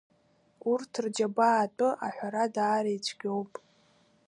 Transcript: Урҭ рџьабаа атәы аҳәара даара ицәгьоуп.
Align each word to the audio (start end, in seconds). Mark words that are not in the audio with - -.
Урҭ 0.71 0.91
рџьабаа 1.03 1.57
атәы 1.63 1.89
аҳәара 2.05 2.45
даара 2.55 2.91
ицәгьоуп. 2.97 3.51